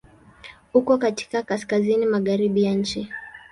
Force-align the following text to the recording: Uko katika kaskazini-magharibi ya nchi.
Uko 0.73 0.97
katika 0.97 1.43
kaskazini-magharibi 1.43 2.63
ya 2.63 2.73
nchi. 2.73 3.09